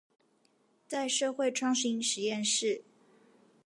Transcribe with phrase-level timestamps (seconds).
[0.87, 2.81] 在社會創新實驗室